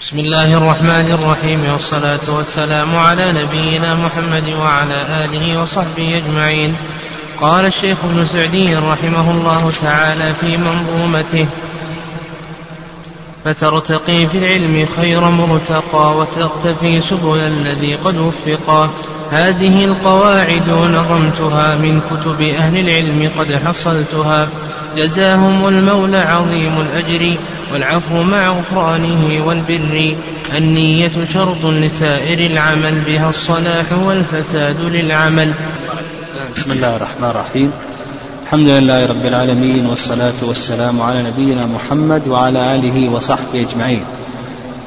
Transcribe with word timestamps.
بسم 0.00 0.18
الله 0.18 0.52
الرحمن 0.52 1.12
الرحيم 1.12 1.72
والصلاة 1.72 2.20
والسلام 2.28 2.96
على 2.96 3.32
نبينا 3.32 3.94
محمد 3.94 4.48
وعلى 4.48 5.24
آله 5.24 5.62
وصحبه 5.62 6.16
أجمعين. 6.16 6.76
قال 7.40 7.66
الشيخ 7.66 8.04
ابن 8.04 8.26
سعدي 8.26 8.76
رحمه 8.76 9.30
الله 9.30 9.72
تعالى 9.82 10.34
في 10.34 10.56
منظومته 10.56 11.46
فترتقي 13.44 14.26
في 14.26 14.38
العلم 14.38 14.88
خير 14.96 15.20
مرتقى 15.20 16.16
وتقتفي 16.16 17.00
سبل 17.00 17.38
الذي 17.40 17.96
قد 17.96 18.16
وفقا 18.16 18.90
هذه 19.30 19.84
القواعد 19.84 20.68
نظمتها 20.68 21.76
من 21.76 22.00
كتب 22.00 22.40
أهل 22.40 22.78
العلم 22.78 23.32
قد 23.36 23.46
حصلتها. 23.66 24.48
جزاهم 24.96 25.68
المولى 25.68 26.18
عظيم 26.18 26.80
الأجر 26.80 27.38
والعفو 27.72 28.22
مع 28.22 28.58
غفرانه 28.58 29.46
والبر. 29.46 30.16
النية 30.56 31.24
شرط 31.32 31.64
لسائر 31.64 32.50
العمل 32.50 33.00
بها 33.00 33.28
الصلاح 33.28 33.92
والفساد 33.92 34.80
للعمل. 34.80 35.52
بسم 36.56 36.72
الله 36.72 36.96
الرحمن 36.96 37.30
الرحيم. 37.30 37.72
الحمد 38.44 38.68
لله 38.68 39.06
رب 39.06 39.26
العالمين 39.26 39.86
والصلاة 39.86 40.38
والسلام 40.42 41.02
على 41.02 41.22
نبينا 41.22 41.66
محمد 41.66 42.28
وعلى 42.28 42.74
آله 42.74 43.08
وصحبه 43.08 43.66
أجمعين. 43.70 44.04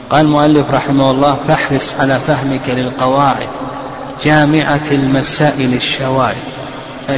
قال 0.10 0.26
المؤلف 0.26 0.72
رحمه 0.72 1.12
الله 1.12 1.38
فاحرص 1.48 1.96
على 2.00 2.20
فهمك 2.20 2.70
للقواعد. 2.70 3.50
جامعة 4.24 4.92
المسائل 4.92 5.74
الشوائع 5.74 6.36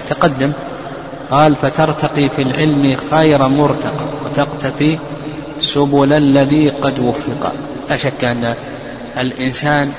تقدم. 0.07 0.51
قال 1.31 1.55
فترتقي 1.55 2.29
في 2.29 2.41
العلم 2.41 2.97
خير 3.11 3.47
مرتقى 3.47 4.05
وتقتفي 4.25 4.97
سبل 5.61 6.13
الذي 6.13 6.69
قد 6.69 6.99
وفق. 6.99 7.53
لا 7.89 7.97
شك 7.97 8.23
أن 8.23 8.55
الإنسان 9.17 9.91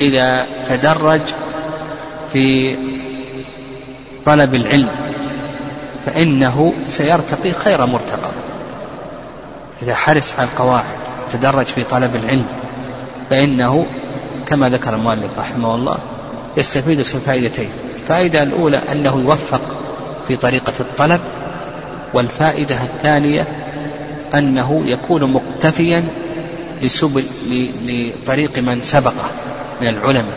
إذا 0.00 0.46
تدرج 0.66 1.20
في 2.32 2.76
طلب 4.24 4.54
العلم 4.54 4.88
فإنه 6.06 6.72
سيرتقي 6.88 7.52
خير 7.52 7.86
مرتقى. 7.86 8.30
إذا 9.82 9.94
حرص 9.94 10.32
على 10.38 10.48
القواعد 10.48 10.84
تدرج 11.32 11.66
في 11.66 11.82
طلب 11.82 12.16
العلم 12.16 12.46
فإنه 13.30 13.86
كما 14.46 14.68
ذكر 14.68 14.94
المؤلف 14.94 15.38
رحمه 15.38 15.74
الله 15.74 15.98
يستفيد 16.56 17.02
فائدتين 17.02 17.68
الفائدة 18.06 18.42
الأولى 18.42 18.80
أنه 18.92 19.20
يوفق 19.20 19.60
في 20.28 20.36
طريقة 20.36 20.72
الطلب 20.80 21.20
والفائدة 22.14 22.74
الثانية 22.74 23.46
أنه 24.34 24.82
يكون 24.86 25.32
مقتفيا 25.32 26.04
لسبل 26.82 27.24
لطريق 27.86 28.58
من 28.58 28.82
سبقه 28.82 29.30
من 29.80 29.88
العلماء. 29.88 30.36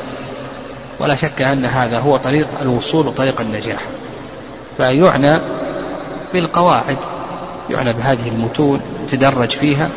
ولا 1.00 1.16
شك 1.16 1.42
أن 1.42 1.66
هذا 1.66 2.00
هو 2.00 2.18
طريق 2.18 2.48
الوصول 2.62 3.08
وطريق 3.08 3.42
النجاح. 3.42 3.82
فيعنى 4.78 5.40
بالقواعد 6.34 6.98
يعنى 7.70 7.94
بهذه 7.94 8.28
المتون 8.28 8.82
تدرج 9.12 9.50
فيها 9.50 9.90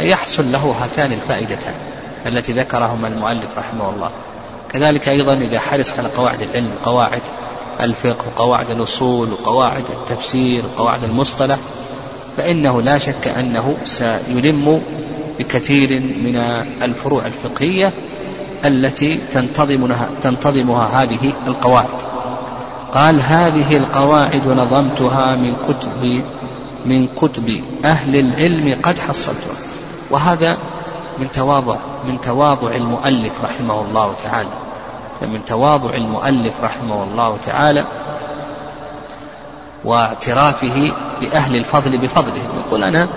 يحصل 0.00 0.52
له 0.52 0.74
هاتان 0.82 1.12
الفائدتان. 1.12 1.74
التي 2.26 2.52
ذكرهما 2.52 3.08
المؤلف 3.08 3.58
رحمه 3.58 3.90
الله. 3.90 4.10
كذلك 4.72 5.08
أيضا 5.08 5.34
إذا 5.34 5.60
حرص 5.60 5.98
على 5.98 6.08
قواعد 6.08 6.42
العلم 6.42 6.70
قواعد 6.84 7.22
الفقه 7.80 8.24
وقواعد 8.26 8.70
الأصول 8.70 9.28
وقواعد 9.32 9.84
التفسير 9.90 10.62
وقواعد 10.64 11.04
المصطلح 11.04 11.58
فإنه 12.36 12.82
لا 12.82 12.98
شك 12.98 13.28
أنه 13.28 13.76
سيلم 13.84 14.82
بكثير 15.38 16.00
من 16.00 16.36
الفروع 16.82 17.26
الفقهية 17.26 17.92
التي 18.64 19.20
تنتظمها, 19.32 20.08
تنتظمها 20.22 21.02
هذه 21.02 21.32
القواعد. 21.46 22.10
قال 22.94 23.20
هذه 23.20 23.76
القواعد 23.76 24.46
نظمتها 24.46 25.34
من 25.34 25.56
كتب 25.68 26.22
من 26.86 27.06
كتب 27.06 27.64
أهل 27.84 28.16
العلم 28.16 28.76
قد 28.82 28.98
حصلتها. 28.98 29.56
وهذا 30.10 30.56
من 31.18 31.32
تواضع 31.32 31.76
من 32.04 32.20
تواضع 32.20 32.70
المؤلف 32.70 33.44
رحمه 33.44 33.80
الله 33.80 34.14
تعالى. 34.22 34.48
من 35.22 35.44
تواضع 35.44 35.94
المؤلف 35.94 36.54
رحمه 36.62 37.02
الله 37.02 37.36
تعالى 37.46 37.84
واعترافه 39.84 40.92
بأهل 41.20 41.56
الفضل 41.56 41.98
بفضله. 41.98 42.42
يقول 42.66 42.84
أنا 42.84 43.08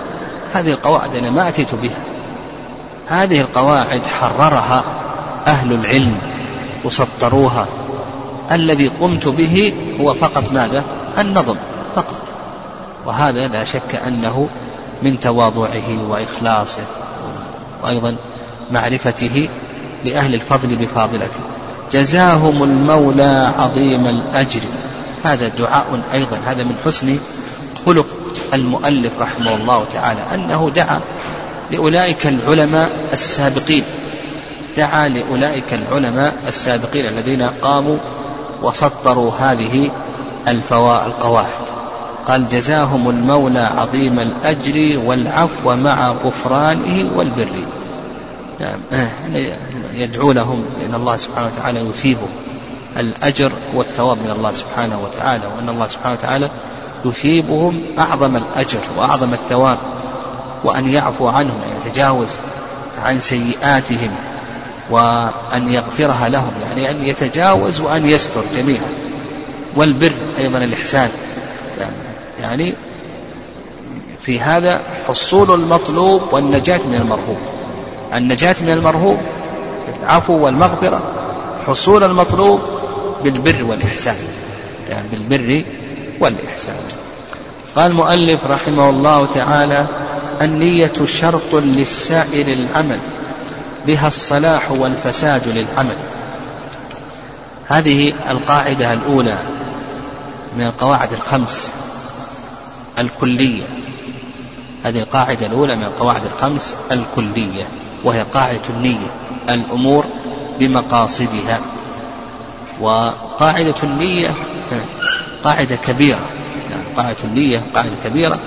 هذه 0.53 0.71
القواعد 0.71 1.15
أنا 1.15 1.29
ما 1.29 1.49
أتيت 1.49 1.75
بها. 1.75 1.97
هذه 3.07 3.41
القواعد 3.41 4.05
حررها 4.05 4.83
أهل 5.47 5.73
العلم 5.73 6.17
وسطروها. 6.83 7.65
الذي 8.51 8.87
قمت 8.87 9.27
به 9.27 9.73
هو 9.99 10.13
فقط 10.13 10.51
ماذا؟ 10.51 10.83
النظم 11.17 11.55
فقط. 11.95 12.17
وهذا 13.05 13.47
لا 13.47 13.63
شك 13.63 13.95
أنه 14.07 14.47
من 15.01 15.19
تواضعه 15.19 16.09
وإخلاصه. 16.09 16.83
وأيضا 17.83 18.15
معرفته 18.73 19.49
لأهل 20.05 20.33
الفضل 20.33 20.75
بفاضلته. 20.75 21.39
جزاهم 21.91 22.63
المولى 22.63 23.53
عظيم 23.57 24.07
الأجر. 24.07 24.61
هذا 25.23 25.47
دعاء 25.47 26.01
أيضا. 26.13 26.37
هذا 26.45 26.63
من 26.63 26.75
حسن 26.85 27.17
خلق 27.85 28.05
المؤلف 28.53 29.11
رحمه 29.19 29.55
الله 29.55 29.85
تعالى. 29.93 30.19
أنه 30.35 30.71
دعا 30.75 30.99
لأولئك 31.71 32.27
العلماء 32.27 32.89
السابقين. 33.13 33.83
دعا 34.77 35.07
لأولئك 35.07 35.73
العلماء 35.73 36.35
السابقين 36.47 37.05
الذين 37.05 37.41
قاموا 37.41 37.97
وسطروا 38.63 39.31
هذه 39.39 39.91
القواعد. 40.47 41.63
قال 42.27 42.49
جزاهم 42.49 43.09
المولى 43.09 43.59
عظيم 43.59 44.19
الأجر 44.19 44.99
والعفو 45.05 45.75
مع 45.75 46.11
غفرانه 46.11 47.11
والبر. 47.15 47.82
نعم. 48.59 48.79
يدعو 49.93 50.31
لهم 50.31 50.65
لأن 50.79 50.95
الله 50.95 51.17
سبحانه 51.17 51.47
وتعالى 51.47 51.79
يثيبهم 51.79 52.29
الأجر 52.97 53.51
والثواب 53.73 54.17
من 54.17 54.31
الله 54.31 54.51
سبحانه 54.51 54.99
وتعالى 55.03 55.43
وأن 55.55 55.69
الله 55.69 55.87
سبحانه 55.87 56.13
وتعالى 56.13 56.49
يثيبهم 57.05 57.81
أعظم 57.99 58.35
الأجر 58.35 58.79
وأعظم 58.97 59.33
الثواب 59.33 59.77
وأن 60.63 60.87
يعفو 60.87 61.27
عنهم 61.27 61.61
أن 61.61 61.77
يتجاوز 61.77 62.37
عن 63.03 63.19
سيئاتهم 63.19 64.15
وأن 64.89 65.73
يغفرها 65.73 66.29
لهم 66.29 66.51
يعني 66.67 66.91
أن 66.91 67.05
يتجاوز 67.05 67.81
وأن 67.81 68.05
يستر 68.05 68.41
جميعا. 68.55 68.89
والبر 69.75 70.13
أيضا 70.37 70.57
الإحسان. 70.57 71.09
يعني 72.41 72.73
في 74.21 74.39
هذا 74.39 74.81
حصول 75.07 75.51
المطلوب 75.51 76.21
والنجاة 76.31 76.77
من 76.77 76.95
المرهوب. 76.95 77.37
النجاة 78.13 78.55
من 78.61 78.69
المرهوب 78.69 79.17
بالعفو 79.87 80.33
والمغفرة 80.33 81.01
حصول 81.67 82.03
المطلوب 82.03 82.61
بالبر 83.23 83.63
والإحسان. 83.63 84.17
يعني 84.89 85.07
بالبر 85.11 85.63
والإحسان. 86.19 86.75
قال 87.75 87.91
المؤلف 87.91 88.39
رحمه 88.45 88.89
الله 88.89 89.25
تعالى 89.25 89.85
النية 90.41 90.93
شرط 91.05 91.53
للسائر 91.53 92.47
العمل 92.47 92.99
بها 93.87 94.07
الصلاح 94.07 94.71
والفساد 94.71 95.47
للعمل. 95.47 95.95
هذه 97.67 98.13
القاعدة 98.29 98.93
الأولى 98.93 99.37
من 100.57 100.65
القواعد 100.65 101.13
الخمس 101.13 101.73
الكلية. 102.99 103.63
هذه 104.83 104.99
القاعدة 104.99 105.45
الأولى 105.45 105.75
من 105.75 105.83
القواعد 105.83 106.21
الخمس 106.25 106.75
الكلية. 106.91 107.67
وهي 108.03 108.21
قاعدة 108.21 108.61
النية 108.69 109.07
الأمور 109.49 110.05
بمقاصدها. 110.59 111.59
وقاعدة 112.81 113.75
النية 113.83 114.35
قاعدة 115.43 115.75
كبيرة 115.75 116.19
يعني 116.71 116.83
قاعدة 116.97 117.17
النية 117.23 117.61
قاعدة 117.75 117.95
كبيرة. 118.03 118.39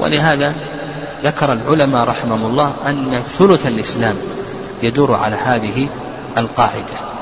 ولهذا 0.00 0.54
ذكر 1.24 1.52
العلماء 1.52 2.04
رحمهم 2.04 2.46
الله 2.46 2.74
أن 2.86 3.22
ثلث 3.38 3.66
الإسلام 3.66 4.16
يدور 4.82 5.14
على 5.14 5.36
هذه 5.36 5.88
القاعدة. 6.38 7.14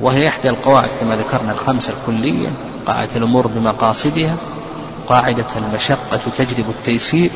وهي 0.00 0.28
إحدى 0.28 0.50
القواعد 0.50 0.88
كما 1.00 1.16
ذكرنا 1.16 1.52
الخمسة 1.52 1.92
الكلية 1.92 2.48
قاعدة 2.86 3.16
الأمور 3.16 3.46
بمقاصدها 3.46 4.36
قاعدة 5.08 5.46
المشقة 5.56 6.20
تجلب 6.38 6.70
التيسير 6.70 7.30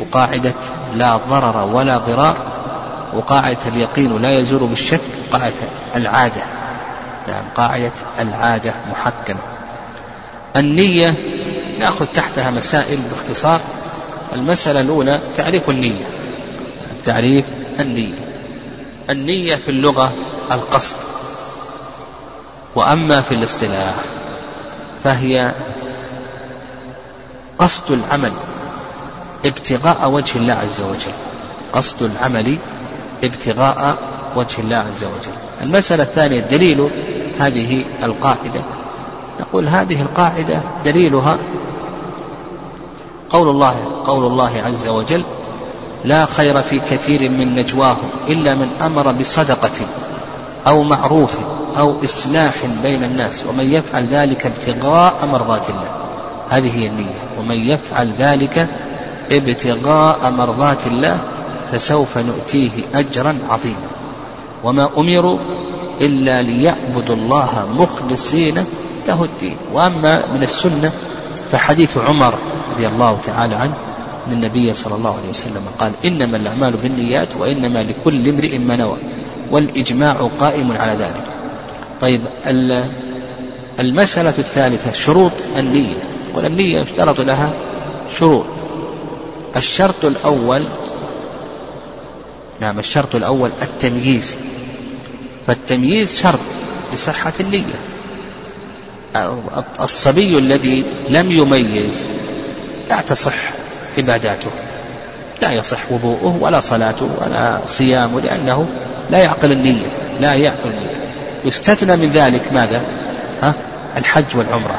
وقاعدة 0.00 0.54
لا 0.94 1.16
ضرر 1.16 1.64
ولا 1.64 1.98
ضرار 1.98 2.36
وقاعدة 3.12 3.58
اليقين 3.66 4.22
لا 4.22 4.38
يزول 4.38 4.68
بالشك 4.68 5.00
قاعدة 5.32 5.54
العادة. 5.96 6.42
نعم 7.28 7.44
قاعدة 7.56 7.92
العادة 8.20 8.74
محكمة. 8.90 9.40
النية 10.56 11.14
نأخذ 11.78 12.06
تحتها 12.06 12.50
مسائل 12.50 12.98
باختصار. 13.10 13.60
المسألة 14.32 14.80
الأولى 14.80 15.18
تعريف 15.36 15.70
النية. 15.70 16.04
تعريف 17.04 17.44
النية. 17.80 18.14
النية 19.10 19.56
في 19.56 19.70
اللغة 19.70 20.12
القصد. 20.52 20.96
وأما 22.74 23.20
في 23.20 23.34
الاصطلاح 23.34 23.94
فهي 25.04 25.52
قصد 27.58 27.92
العمل. 27.92 28.32
ابتغاء 29.44 30.10
وجه 30.10 30.38
الله 30.38 30.52
عز 30.52 30.80
وجل. 30.80 31.14
قصد 31.72 32.02
العمل 32.02 32.56
ابتغاء 33.24 33.96
وجه 34.36 34.60
الله 34.60 34.76
عز 34.76 35.04
وجل. 35.04 35.34
المسألة 35.62 36.02
الثانية 36.02 36.40
دليل 36.40 36.88
هذه 37.40 37.84
القاعدة. 38.02 38.60
نقول 39.40 39.68
هذه 39.68 40.02
القاعدة 40.02 40.60
دليلها 40.84 41.36
قول 43.30 43.48
الله 43.48 43.74
قول 44.04 44.26
الله 44.26 44.62
عز 44.66 44.88
وجل 44.88 45.24
لا 46.04 46.26
خير 46.26 46.62
في 46.62 46.78
كثير 46.78 47.30
من 47.30 47.54
نجواهم 47.54 48.08
إلا 48.28 48.54
من 48.54 48.68
أمر 48.82 49.12
بصدقة 49.12 49.86
أو 50.66 50.82
معروف 50.82 51.30
أو 51.78 51.94
إصلاح 52.04 52.54
بين 52.82 53.04
الناس 53.04 53.44
ومن 53.48 53.72
يفعل 53.72 54.06
ذلك 54.06 54.46
ابتغاء 54.46 55.26
مرضات 55.26 55.70
الله. 55.70 55.88
هذه 56.50 56.78
هي 56.78 56.86
النية. 56.86 57.38
ومن 57.38 57.56
يفعل 57.56 58.12
ذلك 58.18 58.68
ابتغاء 59.30 60.30
مرضات 60.30 60.86
الله 60.86 61.18
فسوف 61.72 62.18
نؤتيه 62.18 62.70
أجرا 62.94 63.38
عظيما. 63.48 63.88
وما 64.64 64.90
أمروا 64.96 65.38
إلا 66.00 66.42
ليعبدوا 66.42 67.16
الله 67.16 67.68
مخلصين 67.78 68.64
له 69.08 69.24
الدين. 69.24 69.56
وأما 69.72 70.22
من 70.34 70.42
السنة 70.42 70.92
فحديث 71.52 71.98
عمر 71.98 72.34
رضي 72.74 72.88
الله 72.88 73.18
تعالى 73.26 73.54
عنه 73.54 73.74
أن 74.26 74.32
النبي 74.32 74.74
صلى 74.74 74.94
الله 74.94 75.16
عليه 75.18 75.30
وسلم 75.30 75.62
قال 75.78 75.92
إنما 76.04 76.36
الأعمال 76.36 76.72
بالنيات 76.72 77.28
وإنما 77.38 77.82
لكل 77.82 78.28
امرئ 78.28 78.58
ما 78.58 78.76
نوى 78.76 78.96
والإجماع 79.50 80.28
قائم 80.40 80.72
على 80.72 80.92
ذلك. 80.92 81.24
طيب 82.00 82.20
المسألة 83.80 84.34
الثالثة 84.38 84.92
شروط 84.92 85.32
النية 85.58 85.96
والنية 86.34 86.80
يشترط 86.80 87.20
لها 87.20 87.52
شروط. 88.18 88.44
الشرط 89.56 90.04
الأول 90.04 90.64
نعم 92.60 92.78
الشرط 92.78 93.14
الأول 93.14 93.50
التمييز. 93.62 94.38
فالتمييز 95.46 96.18
شرط 96.18 96.38
لصحة 96.94 97.32
النية. 97.40 97.74
الصبي 99.80 100.38
الذي 100.38 100.84
لم 101.10 101.32
يميز 101.32 102.04
لا 102.88 103.00
تصح 103.00 103.34
عباداته 103.98 104.50
لا 105.42 105.52
يصح 105.52 105.92
وضوءه 105.92 106.38
ولا 106.40 106.60
صلاته 106.60 107.08
ولا 107.20 107.58
صيامه 107.66 108.20
لأنه 108.20 108.66
لا 109.10 109.18
يعقل 109.18 109.52
النية 109.52 109.86
لا 110.20 110.34
يعقل 110.34 110.70
النية. 110.70 111.12
يستثنى 111.44 111.96
من 111.96 112.10
ذلك 112.14 112.52
ماذا؟ 112.52 112.82
ها؟ 113.42 113.54
الحج 113.96 114.24
والعمرة. 114.34 114.78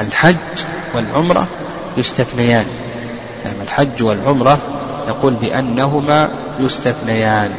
الحج 0.00 0.36
والعمرة 0.94 1.46
يستثنيان. 1.96 2.66
الحج 3.62 4.02
والعمرة 4.02 4.58
يقول 5.08 5.34
بأنهما 5.34 6.30
يستثنيان 6.60 7.50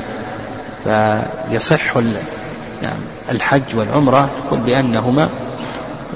فيصح 0.83 1.97
يعني 2.81 3.03
الحج 3.31 3.75
والعمرة 3.75 4.29
يقول 4.45 4.59
بأنهما 4.59 5.29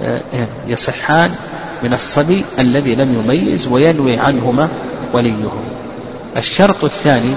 آه، 0.02 0.22
يصحان 0.68 1.32
من 1.84 1.94
الصبي 1.94 2.44
الذي 2.60 2.96
لم 2.96 3.24
يميز 3.24 3.68
وينوي 3.68 4.20
عنهما 4.20 4.70
وليه 5.14 5.52
الشرط 6.38 6.84
الثاني 6.84 7.36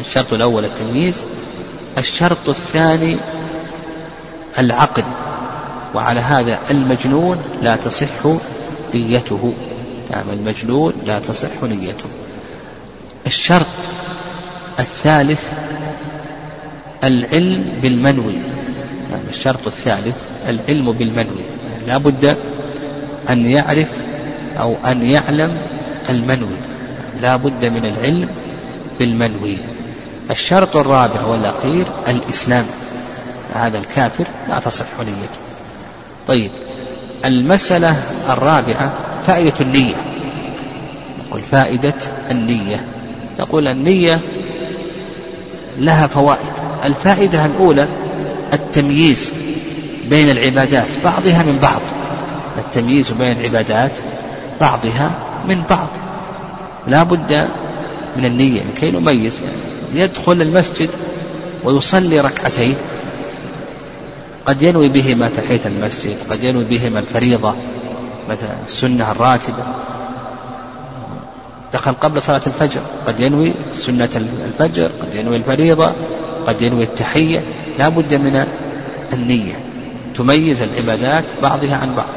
الشرط 0.00 0.32
الأول 0.32 0.64
التمييز 0.64 1.22
الشرط 1.98 2.48
الثاني 2.48 3.16
العقل 4.58 5.04
وعلى 5.94 6.20
هذا 6.20 6.58
المجنون 6.70 7.38
لا 7.62 7.76
تصح 7.76 8.26
نيته. 8.94 9.52
نعم 10.10 10.30
المجنون 10.30 10.92
لا 11.06 11.18
تصح 11.18 11.62
نيته. 11.62 12.04
الشرط 13.26 13.66
الثالث 14.78 15.52
العلم 17.04 17.64
بالمنوي. 17.82 18.36
نعم 19.10 19.22
الشرط 19.30 19.66
الثالث 19.66 20.16
العلم 20.48 20.92
بالمنوي. 20.92 21.44
لا 21.86 21.98
بد 21.98 22.36
أن 23.30 23.46
يعرف 23.46 23.88
أو 24.58 24.76
أن 24.86 25.02
يعلم 25.02 25.56
المنوي. 26.10 26.58
لا 27.20 27.36
بد 27.36 27.64
من 27.64 27.84
العلم 27.86 28.28
بالمنوي. 28.98 29.58
الشرط 30.30 30.76
الرابع 30.76 31.24
والأخير 31.24 31.86
الإسلام. 32.08 32.64
هذا 33.54 33.78
الكافر 33.78 34.26
لا 34.48 34.58
تصح 34.58 34.86
نيته. 34.98 35.40
طيب 36.28 36.50
المسألة 37.24 37.96
الرابعة 38.28 38.92
فائدة 39.26 39.52
النية. 39.60 39.94
نقول 41.18 41.42
فائدة 41.42 41.94
النية. 42.30 42.84
نقول 43.40 43.68
النية 43.68 44.20
لها 45.78 46.06
فوائد. 46.06 46.52
الفائدة 46.84 47.46
الأولى 47.46 47.88
التمييز 48.52 49.32
بين 50.10 50.30
العبادات 50.30 50.88
بعضها 51.04 51.42
من 51.42 51.58
بعض. 51.62 51.80
التمييز 52.58 53.10
بين 53.10 53.32
العبادات 53.40 53.92
بعضها 54.60 55.10
من 55.48 55.62
بعض. 55.70 55.88
لا 56.88 57.02
بد 57.02 57.48
من 58.16 58.24
النية 58.24 58.62
لكي 58.62 58.90
نميز. 58.90 59.40
يدخل 59.94 60.42
المسجد 60.42 60.90
ويصلي 61.64 62.20
ركعتين. 62.20 62.74
قد 64.46 64.62
ينوي 64.62 64.88
بهما 64.88 65.28
تحية 65.28 65.60
المسجد 65.66 66.16
قد 66.30 66.44
ينوي 66.44 66.64
بهما 66.64 66.98
الفريضة. 66.98 67.54
مثلا 68.28 68.56
السنة 68.66 69.10
الراتبة. 69.10 69.64
دخل 71.72 71.92
قبل 71.92 72.22
صلاة 72.22 72.40
الفجر 72.46 72.80
قد 73.06 73.20
ينوي 73.20 73.52
سنة 73.72 74.08
الفجر 74.44 74.90
قد 75.02 75.14
ينوي 75.14 75.36
الفريضة 75.36 75.92
قد 76.46 76.62
ينوي 76.62 76.84
التحية. 76.84 77.40
لا 77.78 77.88
بد 77.88 78.14
من 78.14 78.46
النية. 79.12 79.54
تميز 80.16 80.62
العبادات 80.62 81.24
بعضها 81.42 81.76
عن 81.76 81.94
بعض. 81.94 82.10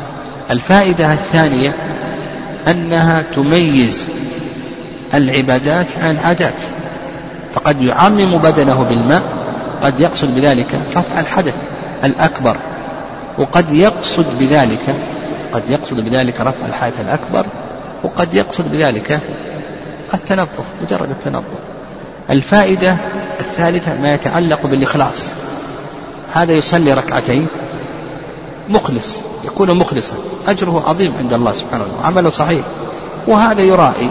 الفائدة 0.52 1.14
الثانية 1.14 1.76
أنها 2.68 3.22
تميز 3.36 4.08
العبادات 5.14 5.88
عن 6.02 6.12
العادات 6.12 6.64
فقد 7.54 7.82
يعمم 7.82 8.38
بدنه 8.38 8.84
بالماء 8.84 9.24
قد 9.84 10.00
يقصد 10.00 10.36
بذلك 10.36 10.80
رفع 10.96 11.20
الحدث 11.20 11.56
الأكبر 12.04 12.58
وقد 13.38 13.74
يقصد 13.74 14.26
بذلك 14.40 14.96
قد 15.56 15.70
يقصد 15.70 15.96
بذلك 15.96 16.42
رفع 16.42 16.66
الحدث 16.66 17.02
الأكبر 17.02 17.46
وقد 18.04 18.34
يقصد 18.34 18.72
بذلك 18.72 19.20
التنظف 20.14 20.64
مجرد 20.84 21.10
التنظف. 21.10 21.46
الفائدة 22.30 22.96
الثالثة 23.40 24.02
ما 24.02 24.14
يتعلق 24.14 24.66
بالإخلاص. 24.66 25.32
هذا 26.34 26.52
يصلي 26.52 26.94
ركعتين 26.94 27.48
مخلص 28.70 29.18
يكون 29.46 29.72
مخلصا. 29.72 30.14
أجره 30.48 30.84
عظيم 30.88 31.14
عند 31.20 31.34
الله 31.34 31.54
سبحانه 31.54 31.84
وتعالى 31.84 32.06
عمله 32.06 32.30
صحيح. 32.30 32.62
وهذا 33.28 33.62
يرائي 33.62 34.10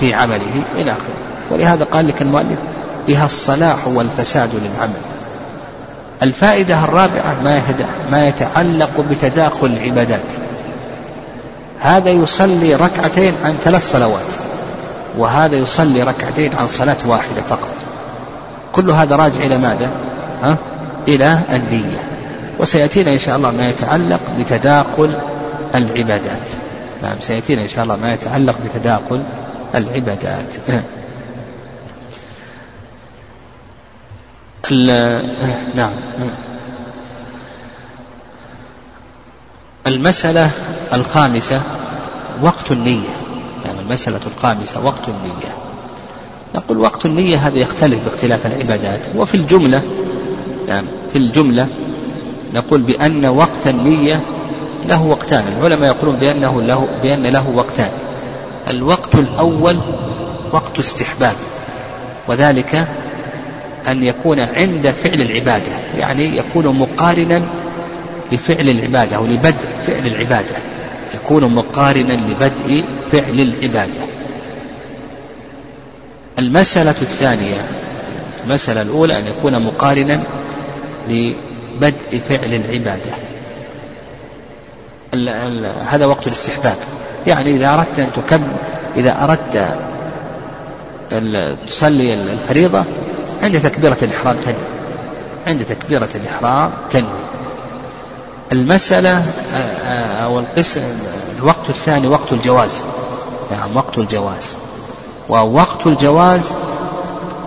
في 0.00 0.14
عمله 0.14 0.62
إلى 0.76 0.90
آخره. 0.90 1.50
ولهذا 1.50 1.84
قال 1.84 2.06
لك 2.06 2.22
المؤلف 2.22 2.58
بها 3.06 3.26
الصلاح 3.26 3.88
والفساد 3.88 4.50
للعمل. 4.54 5.00
الفائدة 6.22 6.84
الرابعة 6.84 7.36
ما 7.44 7.62
ما 8.10 8.28
يتعلق 8.28 9.00
بتداخل 9.10 9.66
العبادات. 9.66 10.43
هذا 11.80 12.10
يصلي 12.10 12.74
ركعتين 12.74 13.34
عن 13.44 13.56
ثلاث 13.64 13.92
صلوات 13.92 14.44
وهذا 15.18 15.56
يصلي 15.56 16.02
ركعتين 16.02 16.54
عن 16.54 16.68
صلاة 16.68 16.96
واحدة 17.06 17.42
فقط. 17.48 17.74
كل 18.72 18.90
هذا 18.90 19.16
راجع 19.16 19.40
إلى 19.40 19.58
ماذا؟ 19.58 19.90
ها؟ 20.42 20.56
إلى 21.08 21.38
النية. 21.50 22.04
وسيأتينا 22.60 23.12
إن 23.12 23.18
شاء 23.18 23.36
الله 23.36 23.50
ما 23.50 23.68
يتعلق 23.68 24.20
بتداخل 24.38 25.18
العبادات. 25.74 26.50
نعم 27.02 27.20
سيأتينا 27.20 27.62
إن 27.62 27.68
شاء 27.68 27.84
الله 27.84 27.96
ما 27.96 28.14
يتعلق 28.14 28.54
بتداخل 28.64 29.22
العبادات. 29.74 30.46
نعم. 35.74 35.92
المسألة 39.86 40.50
الخامسة 40.92 41.60
وقت 42.42 42.72
النية. 42.72 43.08
يعني 43.64 43.80
المسألة 43.80 44.20
الخامسة 44.26 44.84
وقت 44.84 45.08
النية. 45.08 45.54
نقول 46.54 46.78
وقت 46.78 47.06
النية 47.06 47.36
هذا 47.36 47.58
يختلف 47.58 48.04
باختلاف 48.04 48.46
العبادات. 48.46 49.00
وفي 49.16 49.34
الجملة 49.34 49.82
نعم 50.68 50.84
في 51.12 51.18
الجملة 51.18 51.68
نقول 52.54 52.82
بأن 52.82 53.26
وقت 53.26 53.66
النية 53.66 54.20
له 54.88 55.02
وقتان. 55.02 55.44
العلماء 55.48 55.88
يقولون 55.88 56.16
بأنه 56.16 56.62
له 56.62 56.88
بأن 57.02 57.26
له 57.26 57.48
وقتان. 57.48 57.90
الوقت 58.68 59.14
الأول 59.14 59.78
وقت 60.52 60.78
استحباب. 60.78 61.34
وذلك 62.28 62.88
أن 63.88 64.02
يكون 64.02 64.40
عند 64.40 64.94
فعل 65.02 65.20
العبادة. 65.20 65.72
يعني 65.98 66.36
يكون 66.36 66.66
مقارنا 66.66 67.42
لفعل 68.32 68.68
العبادة 68.68 69.16
أو 69.16 69.26
لبدء 69.26 69.68
فعل 69.86 70.06
العبادة. 70.06 70.56
يكون 71.14 71.54
مقارنا 71.54 72.12
لبدء 72.12 72.84
فعل 73.12 73.40
العبادة. 73.40 74.00
المسألة 76.38 76.90
الثانية 76.90 77.56
المسألة 78.44 78.82
الأولى 78.82 79.18
أن 79.18 79.24
يكون 79.26 79.62
مقارنا 79.62 80.22
لبدء 81.08 82.20
فعل 82.28 82.54
العبادة. 82.54 83.10
هذا 85.88 86.06
وقت 86.06 86.26
الاستحباب. 86.26 86.76
يعني 87.26 87.56
إذا 87.56 87.74
أردت 87.74 87.98
أن 87.98 88.08
تكمل 88.12 88.52
إذا 88.96 89.24
أردت 89.24 89.76
تصلي 91.66 92.14
الفريضة 92.14 92.84
عند 93.42 93.60
تكبيرة 93.60 93.98
الإحرام 94.02 94.36
تنوي. 94.36 94.56
عند 95.46 95.64
تكبيرة 95.64 96.08
الإحرام 96.14 96.72
تنوي. 96.90 97.23
المسألة 98.52 99.16
آه، 99.16 99.56
آه، 99.56 100.24
أو 100.24 100.38
القسم 100.38 100.82
الوقت 101.38 101.68
الثاني 101.70 102.08
وقت 102.08 102.32
الجواز. 102.32 102.82
نعم 103.50 103.76
وقت 103.76 103.98
الجواز. 103.98 104.56
ووقت 105.28 105.86
الجواز 105.86 106.54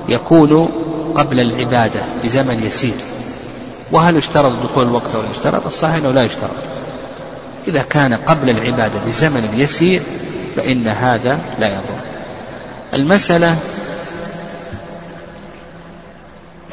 يكون 0.10 0.70
قبل 1.16 1.40
العبادة 1.40 2.00
بزمن 2.24 2.64
يسير. 2.64 2.96
وهل 3.92 4.18
يشترط 4.18 4.52
دخول 4.64 4.84
الوقت 4.84 5.16
أو 5.16 5.22
يشترط؟ 5.32 5.66
الصحيح 5.66 5.96
أنه 5.96 6.12
لا 6.12 6.26
يشترط. 6.26 6.50
إذا 7.68 7.82
كان 7.82 8.14
قبل 8.14 8.50
العبادة 8.50 9.00
بزمن 9.08 9.50
يسير 9.58 10.02
فإن 10.56 10.88
هذا 10.88 11.40
لا 11.60 11.68
يضر. 11.68 12.00
المسألة 12.94 13.58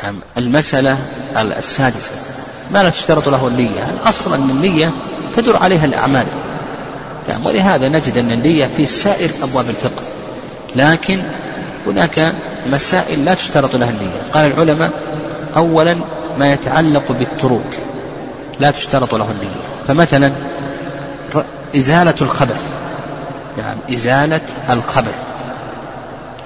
نعم 0.04 0.14
المسألة 0.38 0.98
السادسة. 1.36 2.12
ما 2.70 2.82
لا 2.82 2.90
تشترط 2.90 3.28
له 3.28 3.48
النية. 3.48 3.90
الأصل 3.90 4.34
أن 4.34 4.50
النية 4.50 4.90
تدور 5.36 5.56
عليها 5.56 5.84
الأعمال. 5.84 6.26
نعم 7.28 7.46
ولهذا 7.46 7.88
نجد 7.88 8.18
أن 8.18 8.30
النية 8.30 8.68
في 8.76 8.86
سائر 8.86 9.30
أبواب 9.42 9.68
الفقه. 9.68 10.02
لكن 10.76 11.22
هناك 11.86 12.32
مسائل 12.72 13.24
لا 13.24 13.34
تشترط 13.34 13.76
لها 13.76 13.90
النية. 13.90 14.32
قال 14.32 14.52
العلماء 14.52 14.90
أولا 15.56 15.98
ما 16.38 16.52
يتعلق 16.52 17.12
بالتروك. 17.12 17.74
لا 18.60 18.70
تشترط 18.70 19.14
له 19.14 19.30
النية. 19.30 19.64
فمثلا 19.88 20.32
إزالة 21.76 22.14
الخبث. 22.20 22.62
نعم 23.58 23.76
إزالة 23.90 24.40
الخبث. 24.70 25.14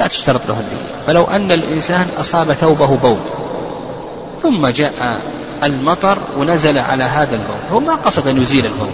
لا 0.01 0.07
تشترط 0.07 0.47
له 0.49 0.55
النية. 0.55 1.05
فلو 1.07 1.25
أن 1.25 1.53
الإنسان 1.53 2.07
أصاب 2.21 2.53
ثوبه 2.53 2.97
بول 2.97 3.19
ثم 4.43 4.67
جاء 4.67 5.21
المطر 5.65 6.19
ونزل 6.37 6.79
على 6.79 7.05
هذا 7.05 7.35
البول. 7.35 7.57
هو 7.73 7.81
ما 7.81 7.95
قصد 7.95 8.29
أن 8.29 8.43
يزيل 8.43 8.67
البول. 8.67 8.91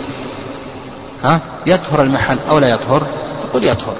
ها؟ 1.25 1.41
يطهر 1.67 2.03
المحل 2.03 2.39
أو 2.49 2.59
لا 2.59 2.69
يطهر؟ 2.69 3.07
يقول 3.49 3.65
يطهر. 3.65 3.95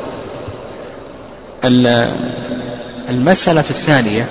المسألة 3.09 3.65
الثانية 3.71 4.27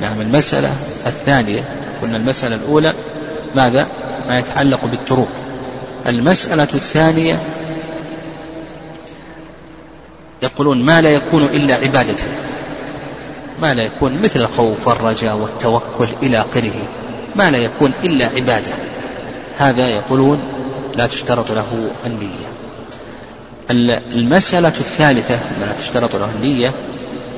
نعم 0.00 0.20
المسألة 0.20 0.72
الثانية 1.06 1.64
قلنا 2.02 2.16
المسألة 2.16 2.56
الأولى 2.56 2.92
ماذا؟ 3.56 3.86
ما 4.28 4.38
يتعلق 4.38 4.84
بالتروك 4.84 5.28
المسألة 6.06 6.68
الثانية 6.74 7.38
يقولون 10.42 10.82
ما 10.82 11.00
لا 11.02 11.10
يكون 11.10 11.44
إلا 11.44 11.74
عبادة. 11.74 12.24
ما 13.62 13.74
لا 13.74 13.82
يكون 13.82 14.22
مثل 14.22 14.40
الخوف 14.40 14.88
والرجاء 14.88 15.36
والتوكل 15.36 16.08
إلى 16.22 16.40
آخره. 16.40 16.72
ما 17.36 17.50
لا 17.50 17.58
يكون 17.58 17.92
إلا 18.04 18.24
عبادة. 18.24 18.72
هذا 19.58 19.88
يقولون 19.88 20.40
لا 20.94 21.06
تشترط 21.06 21.50
له 21.50 21.90
النية. 22.06 22.50
المسألة 24.12 24.68
الثالثة 24.68 25.34
لا 25.34 25.72
تشترط 25.80 26.16
له 26.16 26.30
النية 26.36 26.72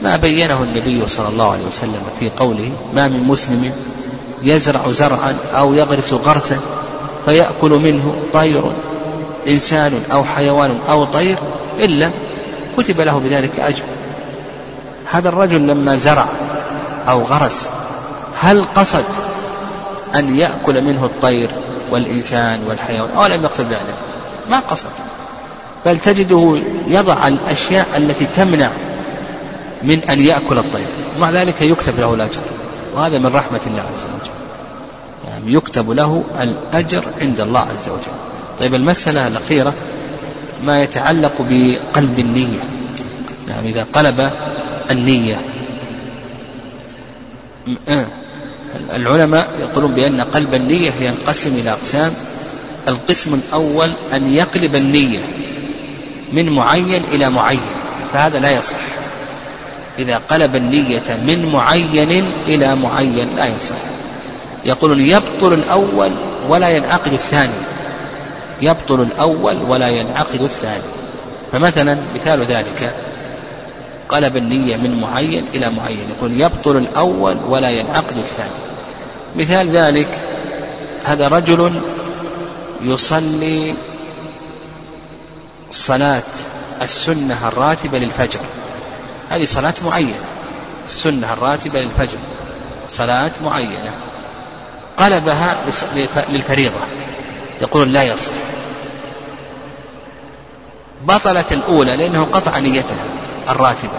ما 0.02 0.16
بينه 0.16 0.62
النبي 0.62 1.08
صلى 1.08 1.28
الله 1.28 1.52
عليه 1.52 1.66
وسلم 1.66 2.02
في 2.20 2.30
قوله 2.38 2.70
ما 2.94 3.08
من 3.08 3.22
مسلم 3.22 3.72
يزرع 4.42 4.90
زرعا 4.90 5.36
أو 5.54 5.74
يغرس 5.74 6.12
غرسا 6.12 6.58
فيأكل 7.24 7.70
منه 7.70 8.14
طير 8.32 8.72
إنسان 9.48 10.02
أو 10.12 10.24
حيوان 10.24 10.78
أو 10.90 11.04
طير 11.04 11.38
إلا 11.78 12.10
كتب 12.76 13.00
له 13.00 13.18
بذلك 13.18 13.60
أجر. 13.60 13.82
هذا 15.12 15.28
الرجل 15.28 15.66
لما 15.66 15.96
زرع 15.96 16.26
أو 17.08 17.22
غرس 17.22 17.68
هل 18.40 18.64
قصد 18.74 19.04
أن 20.14 20.36
يأكل 20.36 20.82
منه 20.82 21.04
الطير 21.04 21.50
والإنسان 21.90 22.64
والحيوان. 22.68 23.10
أو 23.16 23.26
لم 23.26 23.42
يقصد 23.42 23.66
ذلك. 23.66 23.94
ما 24.50 24.58
قصد. 24.58 24.86
بل 25.86 25.98
تجده 25.98 26.58
يضع 26.86 27.28
الأشياء 27.28 27.86
التي 27.96 28.26
تمنع 28.36 28.70
من 29.82 30.00
أن 30.04 30.20
يأكل 30.20 30.58
الطير. 30.58 30.86
ومع 31.16 31.30
ذلك 31.30 31.62
يكتب 31.62 32.00
له 32.00 32.14
الأجر. 32.14 32.40
وهذا 32.94 33.18
من 33.18 33.26
رحمة 33.26 33.60
الله 33.66 33.82
عز 33.82 34.04
وجل. 34.04 34.32
يعني 35.28 35.52
يكتب 35.52 35.90
له 35.90 36.24
الأجر 36.40 37.04
عند 37.20 37.40
الله 37.40 37.60
عز 37.60 37.88
وجل. 37.88 38.12
طيب 38.58 38.74
المسألة 38.74 39.26
الأخيرة 39.26 39.74
ما 40.64 40.82
يتعلق 40.82 41.32
بقلب 41.38 42.18
النية. 42.18 42.60
يعني 43.48 43.68
إذا 43.68 43.86
قلب 43.92 44.30
النية. 44.90 45.40
العلماء 48.94 49.48
يقولون 49.60 49.94
بأن 49.94 50.20
قلب 50.20 50.54
النية 50.54 50.92
ينقسم 51.00 51.54
إلى 51.54 51.70
أقسام. 51.70 52.12
القسم 52.88 53.34
الأول 53.34 53.90
أن 54.12 54.32
يقلب 54.32 54.74
النية 54.74 55.18
من 56.32 56.48
معين 56.48 57.04
إلى 57.04 57.30
معين 57.30 57.60
فهذا 58.12 58.38
لا 58.38 58.50
يصح. 58.50 58.78
إذا 59.98 60.20
قلب 60.30 60.56
النية 60.56 61.20
من 61.26 61.52
معين 61.52 62.32
إلى 62.46 62.74
معين 62.76 63.36
لا 63.36 63.46
يصح. 63.56 63.76
يقولون 64.64 65.00
يبطل 65.00 65.52
الأول 65.52 66.12
ولا 66.48 66.68
ينعقد 66.68 67.12
الثاني. 67.12 67.60
يبطل 68.62 69.02
الأول 69.02 69.62
ولا 69.62 69.88
ينعقد 69.88 70.42
الثاني. 70.42 70.82
فمثلا 71.52 71.98
مثال 72.14 72.40
ذلك 72.44 72.92
قلب 74.08 74.36
النية 74.36 74.76
من 74.76 75.00
معين 75.00 75.44
إلى 75.54 75.70
معين 75.70 76.06
يقول 76.16 76.40
يبطل 76.40 76.76
الأول 76.76 77.36
ولا 77.48 77.70
ينعقد 77.70 78.18
الثاني. 78.18 78.61
مثال 79.36 79.70
ذلك 79.70 80.20
هذا 81.04 81.28
رجل 81.28 81.80
يصلي 82.80 83.74
صلاة 85.70 86.22
السنة 86.82 87.48
الراتبة 87.48 87.98
للفجر. 87.98 88.40
هذه 89.30 89.44
صلاة 89.44 89.74
معينة. 89.84 90.24
السنة 90.86 91.32
الراتبة 91.32 91.80
للفجر. 91.80 92.18
صلاة 92.88 93.30
معينة. 93.44 93.92
قلبها 94.96 95.56
للفريضة. 96.28 96.80
يقول 97.60 97.92
لا 97.92 98.02
يصح. 98.02 98.32
بطلت 101.04 101.52
الأولى 101.52 101.96
لأنه 101.96 102.24
قطع 102.24 102.58
نيتها 102.58 103.04
الراتبة. 103.48 103.98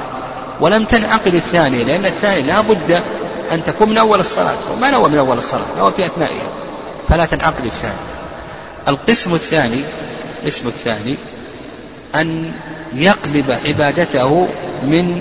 ولم 0.62 0.84
تنعقد 0.84 1.36
الثانية 1.36 1.84
لأن 1.84 2.06
الثانية 2.06 2.42
لا 2.42 2.62
بد 2.62 3.04
أن 3.52 3.64
تكون 3.64 3.90
من 3.90 3.98
أول 3.98 4.20
الصلاة. 4.20 4.56
وما 4.74 4.92
نوى 4.92 5.10
من 5.10 5.18
أول 5.18 5.38
الصلاة 5.38 5.66
نوى 5.78 5.92
في 5.92 6.06
أثنائها. 6.06 6.50
فلا 7.10 7.26
تنعقد 7.26 7.66
الثانية 7.66 7.96
القسم 8.88 9.34
الثاني 9.34 9.82
القسم 10.42 10.68
الثاني 10.68 11.16
أن 12.16 12.52
يقلب 12.94 13.52
عبادته 13.68 14.48
من 14.84 15.20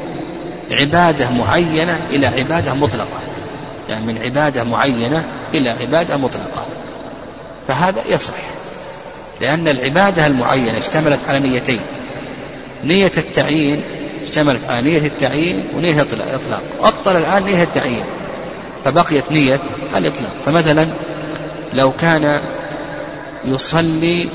عبادة 0.70 1.30
معينة 1.30 2.00
إلى 2.10 2.26
عبادة 2.26 2.74
مطلقة. 2.74 3.20
يعني 3.88 4.06
من 4.06 4.18
عبادة 4.18 4.64
معينة 4.64 5.24
إلى 5.54 5.70
عبادة 5.70 6.16
مطلقة. 6.16 6.66
فهذا 7.68 8.00
يصح. 8.08 8.34
لأن 9.40 9.68
العبادة 9.68 10.26
المعينة 10.26 10.78
اشتملت 10.78 11.20
على 11.28 11.38
نيتين. 11.38 11.80
نية 12.84 13.12
التعيين 13.16 13.82
اشتملت 14.22 14.64
على 14.68 14.90
نية 14.90 15.06
التعيين 15.06 15.64
ونية 15.76 16.06
الإطلاق. 16.12 16.62
أبطل 16.82 17.16
الآن 17.16 17.44
نية 17.44 17.62
التعيين. 17.62 18.04
فبقيت 18.84 19.32
نية 19.32 19.60
الإطلاق. 19.96 20.32
فمثلا 20.46 20.88
لو 21.74 21.92
كان 21.92 22.40
يصلي 23.44 24.28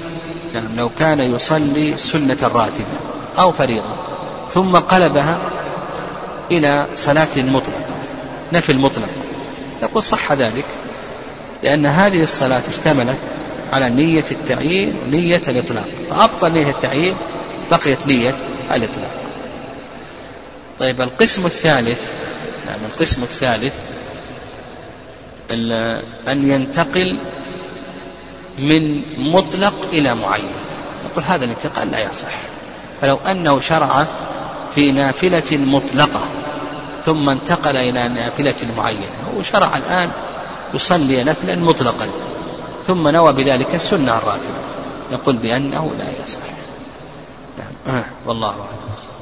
يعني 0.55 0.67
لو 0.75 0.89
كان 0.99 1.19
يصلي 1.19 1.97
سنة 1.97 2.37
راتبة 2.43 2.97
أو 3.39 3.51
فريضة 3.51 3.95
ثم 4.49 4.75
قلبها 4.75 5.37
إلى 6.51 6.85
صلاة 6.95 7.27
مطلقة 7.37 7.85
نفي 8.53 8.71
المطلق. 8.71 9.09
يقول 9.81 10.03
صح 10.03 10.31
ذلك 10.31 10.65
لأن 11.63 11.85
هذه 11.85 12.23
الصلاة 12.23 12.61
اشتملت 12.69 13.17
على 13.73 13.89
نية 13.89 14.25
التعيين 14.31 14.93
ونية 15.05 15.41
الإطلاق. 15.47 15.85
فأبطل 16.09 16.51
نية 16.51 16.69
التعيين 16.69 17.15
بقيت 17.71 18.07
نية 18.07 18.35
الإطلاق. 18.71 19.26
طيب 20.79 21.01
القسم 21.01 21.45
الثالث 21.45 22.01
نعم 22.67 22.79
القسم 22.91 23.23
الثالث 23.23 23.73
أن 26.27 26.49
ينتقل 26.51 27.19
من 28.59 29.01
مطلق 29.31 29.73
إلى 29.93 30.15
معين. 30.15 30.51
نقول 31.05 31.23
هذا 31.23 31.45
الانتقال 31.45 31.91
لا 31.91 31.99
يصح. 31.99 32.39
فلو 33.01 33.17
أنه 33.31 33.59
شرع 33.59 34.05
في 34.75 34.91
نافلة 34.91 35.57
مطلقة 35.57 36.21
ثم 37.05 37.29
انتقل 37.29 37.77
إلى 37.77 38.07
نافلة 38.07 38.55
معينة 38.77 39.05
هو 39.35 39.43
شرع 39.43 39.77
الآن 39.77 40.11
يصلي 40.73 41.23
نفلا 41.23 41.55
مطلقا 41.55 42.07
ثم 42.87 43.07
نوى 43.07 43.33
بذلك 43.33 43.75
السنة 43.75 44.17
الراتبة. 44.17 44.61
يقول 45.11 45.35
بأنه 45.35 45.91
لا 45.99 46.05
يصح. 46.23 46.39
نعم. 47.87 48.03
والله 48.25 48.49
أعلم. 48.49 49.16